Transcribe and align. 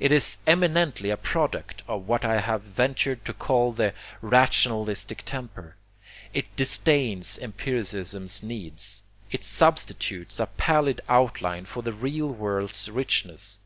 It 0.00 0.10
is 0.10 0.36
eminently 0.48 1.10
a 1.10 1.16
product 1.16 1.84
of 1.86 2.08
what 2.08 2.24
I 2.24 2.40
have 2.40 2.62
ventured 2.62 3.24
to 3.24 3.32
call 3.32 3.70
the 3.70 3.94
rationalistic 4.20 5.22
temper. 5.24 5.76
It 6.34 6.46
disdains 6.56 7.38
empiricism's 7.38 8.42
needs. 8.42 9.04
It 9.30 9.44
substitutes 9.44 10.40
a 10.40 10.46
pallid 10.46 11.00
outline 11.08 11.66
for 11.66 11.84
the 11.84 11.92
real 11.92 12.26
world's 12.30 12.88
richness. 12.90 13.60